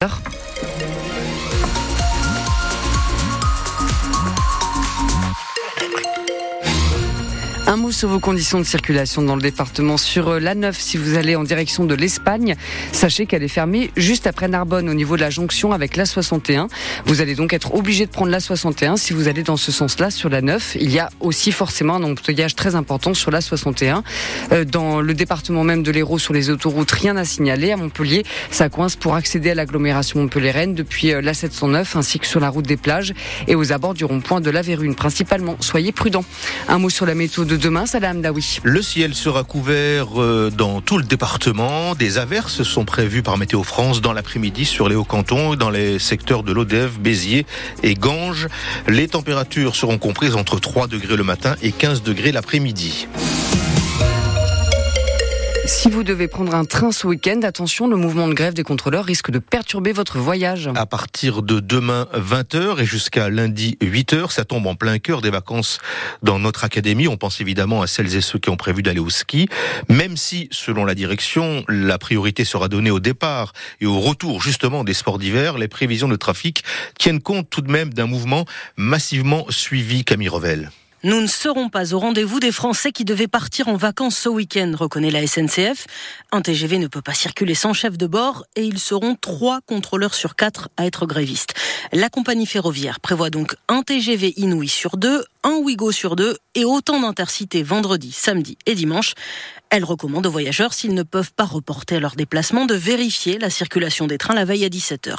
Un 0.00 0.06
sur 7.92 8.08
vos 8.08 8.18
conditions 8.18 8.58
de 8.58 8.64
circulation 8.64 9.22
dans 9.22 9.36
le 9.36 9.42
département. 9.42 9.96
Sur 9.96 10.28
euh, 10.28 10.40
la 10.40 10.54
9, 10.54 10.78
si 10.78 10.96
vous 10.96 11.16
allez 11.16 11.36
en 11.36 11.44
direction 11.44 11.84
de 11.84 11.94
l'Espagne, 11.94 12.56
sachez 12.92 13.26
qu'elle 13.26 13.42
est 13.42 13.48
fermée 13.48 13.90
juste 13.96 14.26
après 14.26 14.48
Narbonne 14.48 14.88
au 14.88 14.94
niveau 14.94 15.16
de 15.16 15.20
la 15.20 15.30
jonction 15.30 15.72
avec 15.72 15.96
la 15.96 16.06
61. 16.06 16.68
Vous 17.06 17.20
allez 17.20 17.34
donc 17.34 17.52
être 17.52 17.74
obligé 17.74 18.06
de 18.06 18.10
prendre 18.10 18.30
la 18.30 18.40
61 18.40 18.96
si 18.96 19.12
vous 19.12 19.28
allez 19.28 19.42
dans 19.42 19.56
ce 19.56 19.72
sens-là 19.72 20.10
sur 20.10 20.28
la 20.28 20.42
9. 20.42 20.76
Il 20.80 20.90
y 20.90 20.98
a 20.98 21.10
aussi 21.20 21.52
forcément 21.52 21.94
un 21.94 22.02
embouteillage 22.02 22.54
très 22.54 22.74
important 22.74 23.14
sur 23.14 23.30
la 23.30 23.40
61. 23.40 24.02
Euh, 24.52 24.64
dans 24.64 25.00
le 25.00 25.14
département 25.14 25.64
même 25.64 25.82
de 25.82 25.90
l'Hérault 25.90 26.18
sur 26.18 26.34
les 26.34 26.50
autoroutes, 26.50 26.90
rien 26.90 27.16
à 27.16 27.24
signaler. 27.24 27.72
À 27.72 27.76
Montpellier, 27.76 28.24
ça 28.50 28.68
coince 28.68 28.96
pour 28.96 29.14
accéder 29.14 29.50
à 29.50 29.54
l'agglomération 29.54 30.20
Montpellier-Rennes 30.20 30.74
depuis 30.74 31.12
euh, 31.12 31.20
la 31.20 31.34
709 31.34 31.96
ainsi 31.96 32.18
que 32.18 32.26
sur 32.26 32.40
la 32.40 32.50
route 32.50 32.66
des 32.66 32.76
plages 32.76 33.14
et 33.46 33.54
aux 33.54 33.72
abords 33.72 33.94
du 33.94 34.04
rond-point 34.04 34.40
de 34.40 34.50
la 34.50 34.62
Vérune 34.62 34.94
principalement. 34.94 35.56
Soyez 35.60 35.92
prudents. 35.92 36.24
Un 36.68 36.78
mot 36.78 36.90
sur 36.90 37.06
la 37.06 37.14
météo 37.14 37.44
de 37.44 37.56
demain, 37.56 37.77
Le 38.64 38.82
ciel 38.82 39.14
sera 39.14 39.44
couvert 39.44 40.20
euh, 40.20 40.50
dans 40.50 40.80
tout 40.80 40.98
le 40.98 41.04
département. 41.04 41.94
Des 41.94 42.18
averses 42.18 42.64
sont 42.64 42.84
prévues 42.84 43.22
par 43.22 43.38
Météo 43.38 43.62
France 43.62 44.00
dans 44.00 44.12
l'après-midi 44.12 44.64
sur 44.64 44.88
les 44.88 44.96
hauts 44.96 45.04
cantons, 45.04 45.54
dans 45.54 45.70
les 45.70 46.00
secteurs 46.00 46.42
de 46.42 46.52
l'Odève, 46.52 46.98
Béziers 46.98 47.46
et 47.84 47.94
Ganges. 47.94 48.48
Les 48.88 49.06
températures 49.06 49.76
seront 49.76 49.98
comprises 49.98 50.34
entre 50.34 50.58
3 50.58 50.88
degrés 50.88 51.16
le 51.16 51.22
matin 51.22 51.54
et 51.62 51.70
15 51.70 52.02
degrés 52.02 52.32
l'après-midi. 52.32 53.06
Si 55.68 55.90
vous 55.90 56.02
devez 56.02 56.28
prendre 56.28 56.54
un 56.54 56.64
train 56.64 56.92
ce 56.92 57.06
week-end, 57.06 57.42
attention, 57.42 57.88
le 57.88 57.96
mouvement 57.96 58.26
de 58.26 58.32
grève 58.32 58.54
des 58.54 58.62
contrôleurs 58.62 59.04
risque 59.04 59.30
de 59.30 59.38
perturber 59.38 59.92
votre 59.92 60.16
voyage. 60.16 60.70
À 60.74 60.86
partir 60.86 61.42
de 61.42 61.60
demain 61.60 62.08
20h 62.14 62.80
et 62.80 62.86
jusqu'à 62.86 63.28
lundi 63.28 63.76
8h, 63.82 64.32
ça 64.32 64.46
tombe 64.46 64.66
en 64.66 64.74
plein 64.74 64.98
cœur 64.98 65.20
des 65.20 65.28
vacances 65.28 65.78
dans 66.22 66.38
notre 66.38 66.64
académie. 66.64 67.06
On 67.06 67.18
pense 67.18 67.42
évidemment 67.42 67.82
à 67.82 67.86
celles 67.86 68.16
et 68.16 68.22
ceux 68.22 68.38
qui 68.38 68.48
ont 68.48 68.56
prévu 68.56 68.82
d'aller 68.82 68.98
au 68.98 69.10
ski, 69.10 69.46
même 69.90 70.16
si, 70.16 70.48
selon 70.52 70.86
la 70.86 70.94
direction, 70.94 71.64
la 71.68 71.98
priorité 71.98 72.46
sera 72.46 72.68
donnée 72.68 72.90
au 72.90 72.98
départ 72.98 73.52
et 73.82 73.86
au 73.86 74.00
retour 74.00 74.40
justement 74.40 74.84
des 74.84 74.94
sports 74.94 75.18
d'hiver. 75.18 75.58
Les 75.58 75.68
prévisions 75.68 76.08
de 76.08 76.16
trafic 76.16 76.64
tiennent 76.98 77.20
compte 77.20 77.50
tout 77.50 77.60
de 77.60 77.70
même 77.70 77.92
d'un 77.92 78.06
mouvement 78.06 78.46
massivement 78.78 79.44
suivi, 79.50 80.02
Camille 80.02 80.30
Revel. 80.30 80.70
Nous 81.04 81.20
ne 81.20 81.28
serons 81.28 81.68
pas 81.68 81.94
au 81.94 82.00
rendez-vous 82.00 82.40
des 82.40 82.50
Français 82.50 82.90
qui 82.90 83.04
devaient 83.04 83.28
partir 83.28 83.68
en 83.68 83.76
vacances 83.76 84.16
ce 84.16 84.28
week-end, 84.28 84.72
reconnaît 84.76 85.12
la 85.12 85.24
SNCF. 85.24 85.86
Un 86.32 86.42
TGV 86.42 86.78
ne 86.78 86.88
peut 86.88 87.02
pas 87.02 87.14
circuler 87.14 87.54
sans 87.54 87.72
chef 87.72 87.96
de 87.96 88.08
bord 88.08 88.46
et 88.56 88.64
ils 88.64 88.80
seront 88.80 89.14
trois 89.14 89.60
contrôleurs 89.60 90.14
sur 90.14 90.34
quatre 90.34 90.70
à 90.76 90.86
être 90.86 91.06
grévistes. 91.06 91.54
La 91.92 92.08
compagnie 92.08 92.46
ferroviaire 92.46 92.98
prévoit 92.98 93.30
donc 93.30 93.54
un 93.68 93.82
TGV 93.82 94.34
Inouï 94.38 94.66
sur 94.66 94.96
deux, 94.96 95.24
un 95.48 95.56
Ouigo 95.56 95.92
sur 95.92 96.14
deux 96.14 96.36
et 96.54 96.64
autant 96.64 97.00
d'intercités 97.00 97.62
vendredi, 97.62 98.12
samedi 98.12 98.58
et 98.66 98.74
dimanche. 98.74 99.14
Elle 99.70 99.84
recommande 99.84 100.26
aux 100.26 100.30
voyageurs, 100.30 100.72
s'ils 100.72 100.94
ne 100.94 101.02
peuvent 101.02 101.32
pas 101.32 101.44
reporter 101.44 102.00
leur 102.00 102.16
déplacement, 102.16 102.64
de 102.64 102.74
vérifier 102.74 103.38
la 103.38 103.50
circulation 103.50 104.06
des 104.06 104.16
trains 104.16 104.34
la 104.34 104.46
veille 104.46 104.64
à 104.64 104.68
17h. 104.68 105.16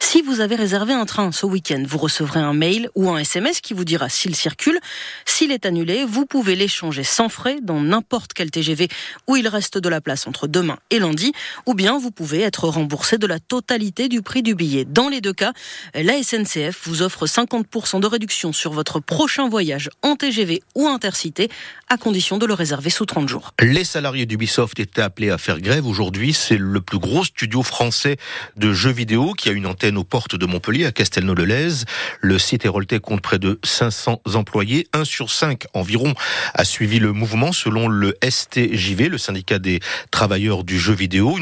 Si 0.00 0.22
vous 0.22 0.40
avez 0.40 0.56
réservé 0.56 0.94
un 0.94 1.04
train 1.04 1.32
ce 1.32 1.44
week-end, 1.44 1.82
vous 1.86 1.98
recevrez 1.98 2.40
un 2.40 2.54
mail 2.54 2.88
ou 2.94 3.10
un 3.10 3.18
SMS 3.18 3.60
qui 3.60 3.74
vous 3.74 3.84
dira 3.84 4.08
s'il 4.08 4.34
circule. 4.34 4.80
S'il 5.26 5.52
est 5.52 5.66
annulé, 5.66 6.04
vous 6.04 6.24
pouvez 6.24 6.56
l'échanger 6.56 7.04
sans 7.04 7.28
frais 7.28 7.58
dans 7.62 7.80
n'importe 7.80 8.32
quel 8.32 8.50
TGV 8.50 8.88
où 9.28 9.36
il 9.36 9.46
reste 9.48 9.76
de 9.76 9.88
la 9.88 10.00
place 10.00 10.26
entre 10.26 10.46
demain 10.46 10.78
et 10.90 10.98
lundi, 10.98 11.32
ou 11.66 11.74
bien 11.74 11.98
vous 11.98 12.10
pouvez 12.10 12.40
être 12.40 12.68
remboursé 12.68 13.18
de 13.18 13.26
la 13.26 13.38
totalité 13.38 14.08
du 14.08 14.22
prix 14.22 14.42
du 14.42 14.54
billet. 14.54 14.86
Dans 14.86 15.10
les 15.10 15.20
deux 15.20 15.34
cas, 15.34 15.52
la 15.94 16.22
SNCF 16.22 16.88
vous 16.88 17.02
offre 17.02 17.26
50% 17.26 18.00
de 18.00 18.06
réduction 18.06 18.52
sur 18.52 18.72
votre 18.72 18.98
prochain 18.98 19.48
voyage 19.48 19.69
en 20.02 20.16
TGV 20.16 20.62
ou 20.74 20.86
intercité, 20.86 21.48
à 21.88 21.96
condition 21.96 22.38
de 22.38 22.46
le 22.46 22.54
réserver 22.54 22.90
sous 22.90 23.06
30 23.06 23.28
jours 23.28 23.52
salariés 23.90 24.24
d'Ubisoft 24.24 24.78
étaient 24.78 25.02
appelés 25.02 25.30
à 25.30 25.36
faire 25.38 25.60
grève. 25.60 25.84
Aujourd'hui, 25.84 26.32
c'est 26.32 26.56
le 26.56 26.80
plus 26.80 27.00
gros 27.00 27.24
studio 27.24 27.64
français 27.64 28.18
de 28.56 28.72
jeux 28.72 28.92
vidéo 28.92 29.32
qui 29.32 29.48
a 29.48 29.52
une 29.52 29.66
antenne 29.66 29.98
aux 29.98 30.04
portes 30.04 30.36
de 30.36 30.46
Montpellier, 30.46 30.86
à 30.86 30.92
Castelnau-le-Lez. 30.92 31.84
Le 32.20 32.38
site 32.38 32.64
Héroltais 32.64 33.00
compte 33.00 33.20
près 33.20 33.40
de 33.40 33.58
500 33.64 34.22
employés. 34.34 34.86
Un 34.92 35.04
sur 35.04 35.30
cinq 35.30 35.66
environ 35.74 36.14
a 36.54 36.64
suivi 36.64 37.00
le 37.00 37.12
mouvement 37.12 37.52
selon 37.52 37.88
le 37.88 38.16
STJV, 38.22 39.08
le 39.08 39.18
syndicat 39.18 39.58
des 39.58 39.80
travailleurs 40.12 40.62
du 40.62 40.78
jeu 40.78 40.94
vidéo. 40.94 41.36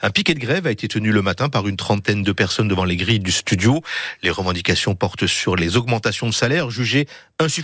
Un 0.00 0.10
piquet 0.10 0.32
de 0.32 0.40
grève 0.40 0.66
a 0.66 0.70
été 0.70 0.88
tenu 0.88 1.12
le 1.12 1.20
matin 1.20 1.50
par 1.50 1.68
une 1.68 1.76
trentaine 1.76 2.22
de 2.22 2.32
personnes 2.32 2.68
devant 2.68 2.84
les 2.84 2.96
grilles 2.96 3.20
du 3.20 3.32
studio. 3.32 3.82
Les 4.22 4.30
revendications 4.30 4.94
portent 4.94 5.26
sur 5.26 5.54
les 5.54 5.76
augmentations 5.76 6.28
de 6.28 6.34
salaire 6.34 6.70
jugées 6.70 7.06
insuffisantes 7.38 7.59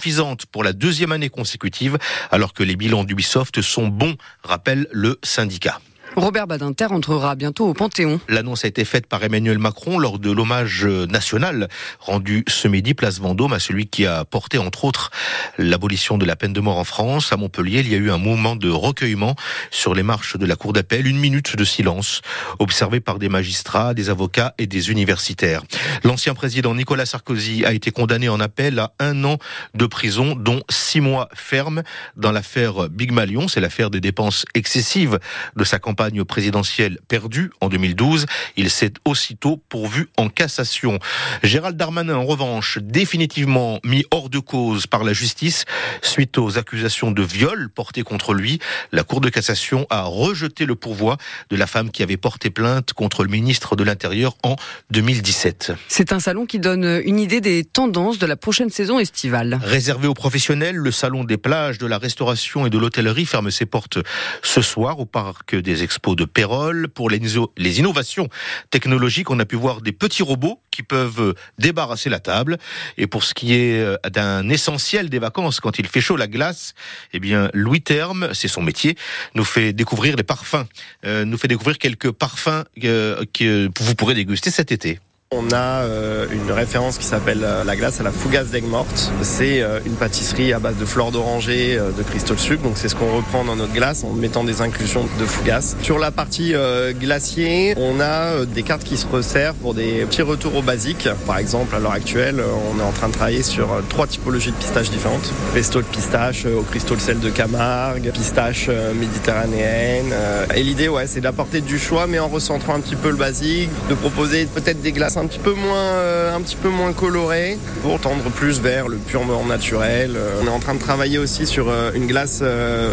pour 0.46 0.64
la 0.64 0.72
deuxième 0.72 1.12
année 1.12 1.28
consécutive, 1.28 1.98
alors 2.30 2.52
que 2.52 2.62
les 2.62 2.76
bilans 2.76 3.04
d'Ubisoft 3.04 3.60
sont 3.62 3.88
bons 3.88 4.16
rappelle 4.42 4.86
le 4.92 5.18
syndicat. 5.22 5.80
Robert 6.16 6.46
Badinter 6.46 6.86
entrera 6.86 7.34
bientôt 7.34 7.66
au 7.68 7.74
Panthéon. 7.74 8.18
L'annonce 8.30 8.64
a 8.64 8.68
été 8.68 8.86
faite 8.86 9.06
par 9.06 9.22
Emmanuel 9.22 9.58
Macron 9.58 9.98
lors 9.98 10.18
de 10.18 10.30
l'hommage 10.30 10.86
national 10.86 11.68
rendu 12.00 12.42
ce 12.48 12.68
midi 12.68 12.94
place 12.94 13.20
Vendôme 13.20 13.52
à 13.52 13.58
celui 13.58 13.86
qui 13.86 14.06
a 14.06 14.24
porté 14.24 14.56
entre 14.56 14.86
autres 14.86 15.10
l'abolition 15.58 16.16
de 16.16 16.24
la 16.24 16.34
peine 16.34 16.54
de 16.54 16.60
mort 16.60 16.78
en 16.78 16.84
France. 16.84 17.34
À 17.34 17.36
Montpellier, 17.36 17.80
il 17.80 17.90
y 17.90 17.94
a 17.94 17.98
eu 17.98 18.10
un 18.10 18.16
moment 18.16 18.56
de 18.56 18.70
recueillement 18.70 19.36
sur 19.70 19.94
les 19.94 20.02
marches 20.02 20.38
de 20.38 20.46
la 20.46 20.56
cour 20.56 20.72
d'appel, 20.72 21.06
une 21.06 21.18
minute 21.18 21.54
de 21.54 21.64
silence 21.64 22.22
observé 22.58 23.00
par 23.00 23.18
des 23.18 23.28
magistrats, 23.28 23.92
des 23.92 24.08
avocats 24.08 24.54
et 24.56 24.66
des 24.66 24.90
universitaires. 24.90 25.64
L'ancien 26.02 26.32
président 26.32 26.74
Nicolas 26.74 27.04
Sarkozy 27.04 27.66
a 27.66 27.74
été 27.74 27.90
condamné 27.90 28.30
en 28.30 28.40
appel 28.40 28.78
à 28.78 28.94
un 29.00 29.22
an 29.24 29.36
de 29.74 29.84
prison, 29.84 30.34
dont 30.34 30.62
six 30.70 31.02
mois 31.02 31.28
ferme 31.34 31.82
dans 32.16 32.32
l'affaire 32.32 32.88
Big 32.88 33.12
Malion. 33.12 33.48
C'est 33.48 33.60
l'affaire 33.60 33.90
des 33.90 34.00
dépenses 34.00 34.46
excessives 34.54 35.18
de 35.56 35.64
sa 35.64 35.78
campagne 35.78 36.05
présidentielle 36.24 36.98
perdue 37.08 37.50
en 37.60 37.68
2012. 37.68 38.26
Il 38.56 38.70
s'est 38.70 38.92
aussitôt 39.04 39.62
pourvu 39.68 40.08
en 40.16 40.28
cassation. 40.28 40.98
Gérald 41.42 41.76
Darmanin, 41.76 42.16
en 42.16 42.24
revanche, 42.24 42.78
définitivement 42.80 43.80
mis 43.84 44.04
hors 44.10 44.28
de 44.28 44.38
cause 44.38 44.86
par 44.86 45.04
la 45.04 45.12
justice 45.12 45.64
suite 46.02 46.38
aux 46.38 46.58
accusations 46.58 47.10
de 47.10 47.22
viol 47.22 47.68
portées 47.68 48.02
contre 48.02 48.34
lui. 48.34 48.58
La 48.92 49.02
Cour 49.02 49.20
de 49.20 49.28
cassation 49.28 49.86
a 49.90 50.02
rejeté 50.04 50.66
le 50.66 50.74
pourvoi 50.74 51.16
de 51.50 51.56
la 51.56 51.66
femme 51.66 51.90
qui 51.90 52.02
avait 52.02 52.16
porté 52.16 52.50
plainte 52.50 52.92
contre 52.92 53.22
le 53.22 53.30
ministre 53.30 53.76
de 53.76 53.84
l'Intérieur 53.84 54.36
en 54.42 54.56
2017. 54.90 55.72
C'est 55.88 56.12
un 56.12 56.20
salon 56.20 56.46
qui 56.46 56.58
donne 56.58 57.02
une 57.04 57.18
idée 57.18 57.40
des 57.40 57.64
tendances 57.64 58.18
de 58.18 58.26
la 58.26 58.36
prochaine 58.36 58.70
saison 58.70 58.98
estivale. 58.98 59.58
Réservé 59.62 60.08
aux 60.08 60.14
professionnels, 60.14 60.76
le 60.76 60.90
salon 60.90 61.24
des 61.24 61.36
plages, 61.36 61.78
de 61.78 61.86
la 61.86 61.98
restauration 61.98 62.66
et 62.66 62.70
de 62.70 62.78
l'hôtellerie 62.78 63.26
ferme 63.26 63.50
ses 63.50 63.66
portes 63.66 63.98
ce 64.42 64.62
soir 64.62 65.00
au 65.00 65.06
parc 65.06 65.54
des 65.54 65.82
Expos 65.82 65.95
de 66.14 66.24
Pérol. 66.24 66.88
Pour 66.88 67.10
les, 67.10 67.78
innovations 67.78 68.28
technologiques, 68.70 69.30
on 69.30 69.38
a 69.40 69.44
pu 69.44 69.56
voir 69.56 69.80
des 69.80 69.92
petits 69.92 70.22
robots 70.22 70.60
qui 70.70 70.82
peuvent 70.82 71.34
débarrasser 71.58 72.10
la 72.10 72.20
table. 72.20 72.58
Et 72.98 73.06
pour 73.06 73.24
ce 73.24 73.34
qui 73.34 73.54
est 73.54 73.80
euh, 73.80 73.96
d'un 74.10 74.48
essentiel 74.48 75.08
des 75.08 75.18
vacances, 75.18 75.60
quand 75.60 75.78
il 75.78 75.86
fait 75.86 76.00
chaud, 76.00 76.16
la 76.16 76.26
glace, 76.26 76.74
eh 77.12 77.20
bien, 77.20 77.50
Louis 77.54 77.80
Terme, 77.80 78.30
c'est 78.32 78.48
son 78.48 78.62
métier, 78.62 78.96
nous 79.34 79.44
fait 79.44 79.72
découvrir 79.72 80.16
les 80.16 80.22
parfums, 80.22 80.66
euh, 81.04 81.24
nous 81.24 81.38
fait 81.38 81.48
découvrir 81.48 81.78
quelques 81.78 82.10
parfums 82.10 82.64
euh, 82.84 83.24
que 83.32 83.70
vous 83.80 83.94
pourrez 83.94 84.14
déguster 84.14 84.50
cet 84.50 84.72
été. 84.72 85.00
On 85.32 85.50
a 85.50 85.82
euh, 85.82 86.26
une 86.30 86.52
référence 86.52 86.98
qui 86.98 87.04
s'appelle 87.04 87.40
euh, 87.42 87.64
la 87.64 87.74
glace 87.74 87.98
à 87.98 88.04
la 88.04 88.12
fougasse 88.12 88.50
d'aigle 88.50 88.68
morte. 88.68 89.10
C'est 89.22 89.60
euh, 89.60 89.80
une 89.84 89.94
pâtisserie 89.94 90.52
à 90.52 90.60
base 90.60 90.76
de 90.76 90.84
fleurs 90.84 91.10
d'oranger, 91.10 91.80
de 91.98 92.02
cristaux 92.04 92.34
de 92.34 92.38
sucre. 92.38 92.62
Donc 92.62 92.74
c'est 92.76 92.88
ce 92.88 92.94
qu'on 92.94 93.10
reprend 93.10 93.44
dans 93.44 93.56
notre 93.56 93.72
glace 93.72 94.04
en 94.04 94.12
mettant 94.12 94.44
des 94.44 94.62
inclusions 94.62 95.04
de 95.18 95.24
fougasse. 95.24 95.76
Sur 95.82 95.98
la 95.98 96.12
partie 96.12 96.54
glacier, 97.00 97.74
on 97.76 97.98
a 98.00 98.44
des 98.44 98.62
cartes 98.62 98.84
qui 98.84 98.96
se 98.96 99.06
resserrent 99.06 99.54
pour 99.54 99.74
des 99.74 100.04
petits 100.04 100.22
retours 100.22 100.54
au 100.54 100.62
basique. 100.62 101.08
Par 101.26 101.38
exemple, 101.38 101.74
à 101.74 101.80
l'heure 101.80 101.92
actuelle, 101.92 102.40
on 102.72 102.78
est 102.78 102.84
en 102.84 102.92
train 102.92 103.08
de 103.08 103.14
travailler 103.14 103.42
sur 103.42 103.68
trois 103.88 104.06
typologies 104.06 104.52
de 104.52 104.56
pistaches 104.56 104.90
différentes. 104.90 105.32
Pesto 105.54 105.80
de 105.80 105.86
pistache 105.86 106.46
au 106.46 106.62
cristaux 106.62 106.94
de 106.94 107.00
sel 107.00 107.18
de 107.18 107.30
Camargue, 107.30 108.12
pistache 108.12 108.70
méditerranéenne. 108.94 110.14
Et 110.54 110.62
l'idée, 110.62 110.88
ouais, 110.88 111.08
c'est 111.08 111.20
d'apporter 111.20 111.60
du 111.60 111.78
choix, 111.78 112.06
mais 112.06 112.20
en 112.20 112.28
recentrant 112.28 112.74
un 112.74 112.80
petit 112.80 112.96
peu 112.96 113.10
le 113.10 113.16
basique, 113.16 113.70
de 113.88 113.94
proposer 113.94 114.46
peut-être 114.46 114.80
des 114.80 114.92
glaces 114.92 115.15
un 115.16 115.26
petit 115.26 115.38
peu 115.38 115.54
moins, 115.54 115.76
euh, 115.76 116.34
un 116.34 116.40
petit 116.40 116.56
peu 116.56 116.68
moins 116.68 116.92
coloré 116.92 117.58
pour 117.82 118.00
tendre 118.00 118.24
plus 118.30 118.60
vers 118.60 118.88
le 118.88 118.96
purement 118.96 119.44
naturel. 119.44 120.12
Euh, 120.16 120.40
on 120.42 120.46
est 120.46 120.50
en 120.50 120.58
train 120.58 120.74
de 120.74 120.80
travailler 120.80 121.18
aussi 121.18 121.46
sur 121.46 121.68
euh, 121.68 121.92
une 121.94 122.06
glace 122.06 122.42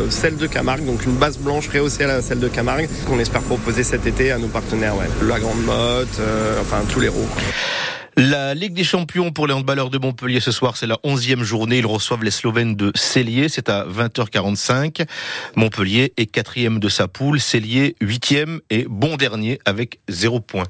sel 0.10 0.38
de 0.38 0.48
Camargue, 0.48 0.86
donc 0.86 1.06
une 1.06 1.16
base 1.16 1.38
blanche 1.38 1.68
rehaussée 1.68 2.04
à 2.04 2.08
la 2.08 2.22
sel 2.22 2.40
de 2.40 2.48
Camargue 2.48 2.88
qu'on 3.08 3.20
espère 3.20 3.42
proposer 3.42 3.84
cet 3.84 4.06
été 4.06 4.32
à 4.32 4.38
nos 4.38 4.48
partenaires, 4.48 4.96
ouais. 4.96 5.08
La 5.28 5.40
Grande 5.40 5.64
Motte, 5.64 6.20
enfin 6.62 6.82
tous 6.90 7.00
les 7.00 7.10
roues. 7.10 7.28
La 8.16 8.54
Ligue 8.54 8.74
des 8.74 8.84
champions 8.84 9.32
pour 9.32 9.48
les 9.48 9.54
handballeurs 9.54 9.90
de 9.90 9.98
Montpellier 9.98 10.40
ce 10.40 10.52
soir, 10.52 10.78
c'est 10.78 10.86
la 10.86 11.00
onzième 11.04 11.44
journée. 11.44 11.80
Ils 11.80 11.86
reçoivent 11.86 12.24
les 12.24 12.32
Slovènes 12.32 12.76
de 12.76 12.92
Cellier. 12.94 13.50
C'est 13.50 13.70
à 13.70 13.86
20h45. 13.86 15.08
Montpellier 15.56 16.14
est 16.18 16.28
quatrième 16.28 16.80
de 16.80 16.90
sa 16.90 17.08
poule. 17.08 17.40
Cellier 17.40 17.96
huitième 18.02 18.62
et 18.70 18.86
bon 18.88 19.16
dernier 19.16 19.58
avec 19.66 20.00
zéro 20.10 20.40
point. 20.40 20.66